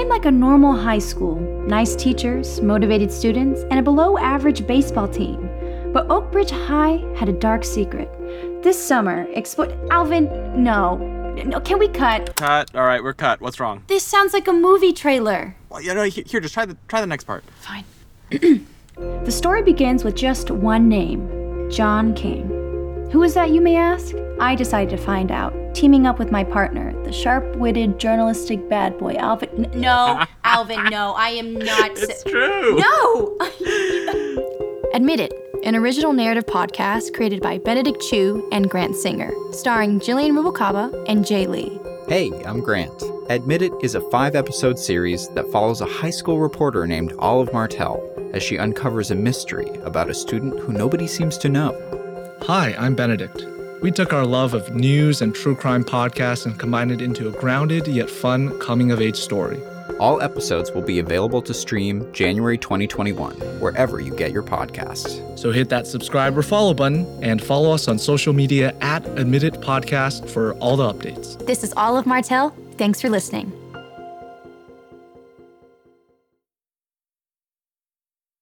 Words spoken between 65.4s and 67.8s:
hit that subscribe or follow button and follow